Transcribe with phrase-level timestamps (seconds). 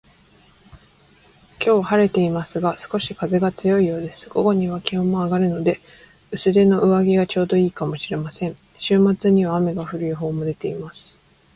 [1.63, 4.27] 今日は晴れていますが、少し風が強いようです。
[4.29, 5.79] 午後には気温も上がるので、
[6.31, 8.57] 薄手の上着がちょうど良いかもしれません。
[8.79, 11.19] 週末には雨が降る予報も出ています